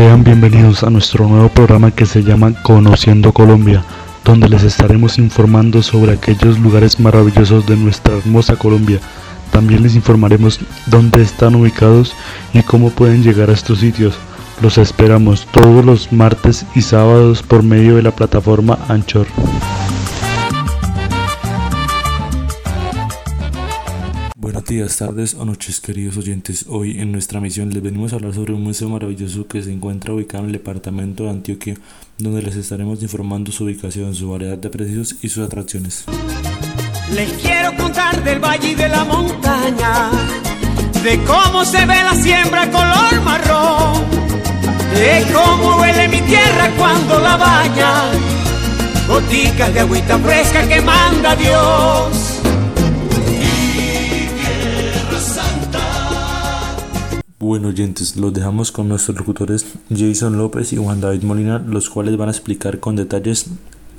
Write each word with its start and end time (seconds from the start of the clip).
Sean 0.00 0.24
bienvenidos 0.24 0.82
a 0.82 0.88
nuestro 0.88 1.28
nuevo 1.28 1.50
programa 1.50 1.90
que 1.90 2.06
se 2.06 2.22
llama 2.22 2.54
Conociendo 2.62 3.34
Colombia, 3.34 3.84
donde 4.24 4.48
les 4.48 4.62
estaremos 4.62 5.18
informando 5.18 5.82
sobre 5.82 6.12
aquellos 6.12 6.58
lugares 6.58 6.98
maravillosos 6.98 7.66
de 7.66 7.76
nuestra 7.76 8.16
hermosa 8.16 8.56
Colombia. 8.56 8.98
También 9.52 9.82
les 9.82 9.94
informaremos 9.94 10.58
dónde 10.86 11.20
están 11.20 11.54
ubicados 11.54 12.14
y 12.54 12.62
cómo 12.62 12.88
pueden 12.88 13.22
llegar 13.22 13.50
a 13.50 13.52
estos 13.52 13.80
sitios. 13.80 14.14
Los 14.62 14.78
esperamos 14.78 15.46
todos 15.52 15.84
los 15.84 16.10
martes 16.10 16.64
y 16.74 16.80
sábados 16.80 17.42
por 17.42 17.62
medio 17.62 17.96
de 17.96 18.02
la 18.02 18.12
plataforma 18.12 18.78
Anchor. 18.88 19.26
Días, 24.70 24.98
tardes 24.98 25.34
o 25.34 25.44
noches 25.44 25.80
queridos 25.80 26.16
oyentes. 26.16 26.66
Hoy 26.68 27.00
en 27.00 27.10
nuestra 27.10 27.40
misión 27.40 27.70
les 27.70 27.82
venimos 27.82 28.12
a 28.12 28.16
hablar 28.16 28.32
sobre 28.34 28.52
un 28.52 28.62
museo 28.62 28.88
maravilloso 28.88 29.48
que 29.48 29.60
se 29.60 29.72
encuentra 29.72 30.14
ubicado 30.14 30.44
en 30.44 30.50
el 30.50 30.52
departamento 30.52 31.24
de 31.24 31.30
Antioquia, 31.30 31.74
donde 32.18 32.40
les 32.40 32.54
estaremos 32.54 33.02
informando 33.02 33.50
su 33.50 33.64
ubicación, 33.64 34.14
su 34.14 34.30
variedad 34.30 34.56
de 34.56 34.70
precios 34.70 35.16
y 35.22 35.28
sus 35.28 35.44
atracciones. 35.44 36.04
Les 37.12 37.32
quiero 37.32 37.76
contar 37.76 38.22
del 38.22 38.38
valle 38.38 38.70
y 38.70 38.74
de 38.76 38.88
la 38.88 39.02
montaña, 39.02 40.08
de 41.02 41.18
cómo 41.24 41.64
se 41.64 41.84
ve 41.84 41.96
la 42.04 42.14
siembra 42.14 42.70
color 42.70 43.20
marrón, 43.24 44.04
de 44.94 45.26
cómo 45.32 45.80
huele 45.80 46.06
mi 46.06 46.20
tierra 46.20 46.70
cuando 46.78 47.18
la 47.18 47.36
baña, 47.36 48.12
goticas 49.08 49.74
de 49.74 49.80
agüita 49.80 50.16
fresca 50.20 50.68
que 50.68 50.80
manda 50.80 51.34
Dios. 51.34 52.39
Bueno 57.50 57.70
oyentes, 57.70 58.16
los 58.16 58.32
dejamos 58.32 58.70
con 58.70 58.88
nuestros 58.88 59.18
locutores 59.18 59.74
Jason 59.92 60.38
López 60.38 60.72
y 60.72 60.76
Juan 60.76 61.00
David 61.00 61.24
Molina, 61.24 61.58
los 61.58 61.90
cuales 61.90 62.16
van 62.16 62.28
a 62.28 62.30
explicar 62.30 62.78
con 62.78 62.94
detalles 62.94 63.50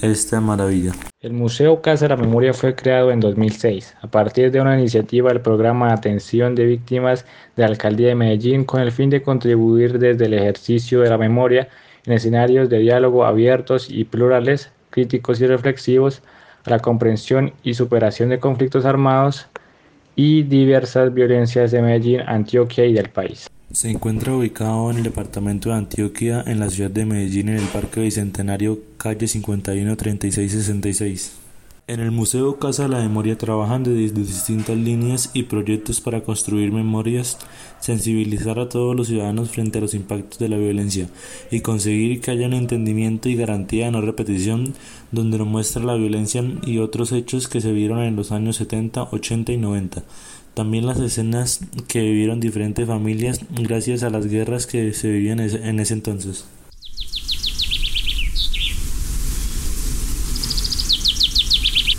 esta 0.00 0.40
maravilla. 0.40 0.92
El 1.20 1.32
Museo 1.32 1.82
Casa 1.82 2.04
de 2.04 2.10
la 2.10 2.22
Memoria 2.22 2.54
fue 2.54 2.76
creado 2.76 3.10
en 3.10 3.18
2006 3.18 3.96
a 4.00 4.06
partir 4.06 4.52
de 4.52 4.60
una 4.60 4.78
iniciativa 4.78 5.30
del 5.30 5.40
programa 5.40 5.88
de 5.88 5.94
atención 5.94 6.54
de 6.54 6.66
víctimas 6.66 7.26
de 7.56 7.64
la 7.64 7.70
Alcaldía 7.70 8.06
de 8.10 8.14
Medellín 8.14 8.62
con 8.62 8.80
el 8.80 8.92
fin 8.92 9.10
de 9.10 9.22
contribuir 9.22 9.98
desde 9.98 10.26
el 10.26 10.34
ejercicio 10.34 11.00
de 11.00 11.10
la 11.10 11.18
memoria 11.18 11.66
en 12.06 12.12
escenarios 12.12 12.68
de 12.68 12.78
diálogo 12.78 13.24
abiertos 13.24 13.90
y 13.90 14.04
plurales, 14.04 14.70
críticos 14.90 15.40
y 15.40 15.48
reflexivos 15.48 16.22
a 16.64 16.70
la 16.70 16.78
comprensión 16.78 17.54
y 17.64 17.74
superación 17.74 18.28
de 18.28 18.38
conflictos 18.38 18.84
armados 18.84 19.48
y 20.16 20.42
diversas 20.42 21.12
violencias 21.12 21.70
de 21.70 21.82
Medellín, 21.82 22.20
Antioquia 22.26 22.86
y 22.86 22.92
del 22.92 23.08
país. 23.08 23.48
Se 23.72 23.90
encuentra 23.90 24.34
ubicado 24.34 24.90
en 24.90 24.98
el 24.98 25.02
departamento 25.02 25.70
de 25.70 25.76
Antioquia, 25.76 26.44
en 26.46 26.60
la 26.60 26.68
ciudad 26.68 26.90
de 26.90 27.06
Medellín, 27.06 27.48
en 27.48 27.56
el 27.56 27.68
Parque 27.68 28.00
Bicentenario, 28.00 28.78
calle 28.98 29.26
51 29.26 29.96
36 29.96 30.52
66. 30.52 31.41
En 31.88 31.98
el 31.98 32.12
Museo 32.12 32.60
Casa 32.60 32.84
de 32.84 32.90
la 32.90 33.00
Memoria 33.00 33.36
trabajan 33.36 33.82
desde 33.82 34.20
distintas 34.20 34.76
líneas 34.76 35.30
y 35.34 35.42
proyectos 35.42 36.00
para 36.00 36.22
construir 36.22 36.70
memorias, 36.70 37.38
sensibilizar 37.80 38.60
a 38.60 38.68
todos 38.68 38.94
los 38.94 39.08
ciudadanos 39.08 39.50
frente 39.50 39.78
a 39.78 39.80
los 39.80 39.92
impactos 39.92 40.38
de 40.38 40.48
la 40.48 40.58
violencia 40.58 41.08
y 41.50 41.58
conseguir 41.58 42.20
que 42.20 42.30
haya 42.30 42.46
entendimiento 42.46 43.28
y 43.28 43.34
garantía 43.34 43.86
de 43.86 43.90
no 43.90 44.00
repetición 44.00 44.74
donde 45.10 45.38
nos 45.38 45.48
muestra 45.48 45.82
la 45.82 45.96
violencia 45.96 46.44
y 46.64 46.78
otros 46.78 47.10
hechos 47.10 47.48
que 47.48 47.60
se 47.60 47.72
vieron 47.72 47.98
en 47.98 48.14
los 48.14 48.30
años 48.30 48.56
70, 48.56 49.08
80 49.10 49.50
y 49.50 49.56
90. 49.56 50.04
También 50.54 50.86
las 50.86 51.00
escenas 51.00 51.62
que 51.88 52.00
vivieron 52.00 52.38
diferentes 52.38 52.86
familias 52.86 53.40
gracias 53.50 54.04
a 54.04 54.10
las 54.10 54.28
guerras 54.28 54.68
que 54.68 54.92
se 54.92 55.10
vivían 55.10 55.40
en 55.40 55.80
ese 55.80 55.94
entonces. 55.94 56.44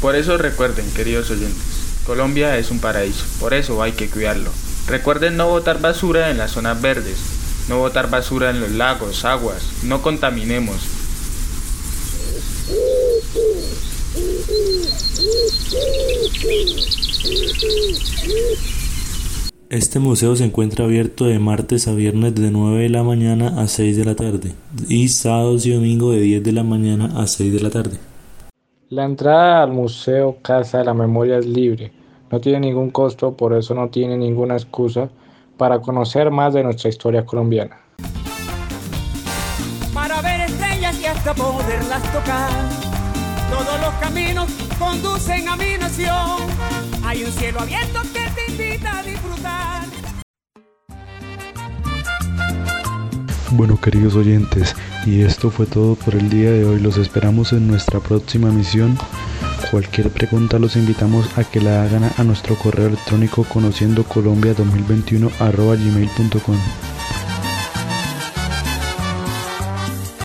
Por 0.00 0.14
eso 0.14 0.38
recuerden, 0.38 0.88
queridos 0.92 1.30
oyentes, 1.30 1.62
Colombia 2.06 2.56
es 2.56 2.70
un 2.70 2.78
paraíso, 2.78 3.24
por 3.40 3.52
eso 3.52 3.82
hay 3.82 3.92
que 3.92 4.08
cuidarlo. 4.08 4.50
Recuerden 4.86 5.36
no 5.36 5.48
botar 5.48 5.80
basura 5.80 6.30
en 6.30 6.38
las 6.38 6.52
zonas 6.52 6.80
verdes, 6.80 7.18
no 7.68 7.78
botar 7.78 8.08
basura 8.08 8.50
en 8.50 8.60
los 8.60 8.70
lagos, 8.70 9.24
aguas, 9.24 9.62
no 9.82 10.00
contaminemos. 10.00 10.76
Este 19.70 19.98
museo 19.98 20.34
se 20.34 20.44
encuentra 20.44 20.86
abierto 20.86 21.26
de 21.26 21.38
martes 21.38 21.88
a 21.88 21.92
viernes 21.92 22.34
de 22.34 22.50
9 22.50 22.84
de 22.84 22.88
la 22.88 23.02
mañana 23.02 23.60
a 23.60 23.68
6 23.68 23.96
de 23.98 24.04
la 24.06 24.14
tarde 24.14 24.54
y 24.88 25.08
sábados 25.08 25.66
y 25.66 25.72
domingo 25.72 26.12
de 26.12 26.20
10 26.20 26.42
de 26.42 26.52
la 26.52 26.62
mañana 26.62 27.20
a 27.20 27.26
6 27.26 27.52
de 27.52 27.60
la 27.60 27.68
tarde. 27.68 28.07
La 28.90 29.04
entrada 29.04 29.64
al 29.64 29.70
Museo 29.70 30.38
Casa 30.40 30.78
de 30.78 30.84
la 30.84 30.94
Memoria 30.94 31.36
es 31.36 31.44
libre, 31.44 31.92
no 32.30 32.40
tiene 32.40 32.60
ningún 32.60 32.90
costo, 32.90 33.36
por 33.36 33.52
eso 33.52 33.74
no 33.74 33.90
tiene 33.90 34.16
ninguna 34.16 34.54
excusa 34.54 35.10
para 35.58 35.78
conocer 35.78 36.30
más 36.30 36.54
de 36.54 36.62
nuestra 36.62 36.88
historia 36.88 37.26
colombiana. 37.26 37.76
Para 39.92 40.22
ver 40.22 40.40
estrellas 40.40 40.98
y 41.02 41.04
hasta 41.04 41.34
poderlas 41.34 42.02
tocar, 42.14 42.50
todos 43.50 43.78
los 43.82 43.92
caminos 44.00 44.50
conducen 44.78 45.46
a 45.48 45.56
mi 45.56 45.76
nación. 45.78 46.48
Hay 47.04 47.24
un 47.24 47.32
cielo 47.32 47.60
abierto 47.60 48.00
que 48.14 48.30
te 48.30 48.50
invita 48.50 49.00
a 49.00 49.02
disfrutar. 49.02 49.97
Bueno 53.50 53.80
queridos 53.80 54.14
oyentes, 54.14 54.76
y 55.06 55.22
esto 55.22 55.50
fue 55.50 55.64
todo 55.64 55.94
por 55.94 56.14
el 56.14 56.28
día 56.28 56.50
de 56.50 56.64
hoy. 56.66 56.80
Los 56.80 56.98
esperamos 56.98 57.54
en 57.54 57.66
nuestra 57.66 57.98
próxima 57.98 58.50
misión. 58.50 58.98
Cualquier 59.70 60.10
pregunta 60.10 60.58
los 60.58 60.76
invitamos 60.76 61.26
a 61.38 61.44
que 61.44 61.60
la 61.60 61.82
hagan 61.82 62.10
a 62.16 62.24
nuestro 62.24 62.56
correo 62.56 62.88
electrónico 62.88 63.44
conociendo 63.44 64.04
colombia 64.04 64.52
2021 64.52 65.30
gmail.com. 65.38 66.97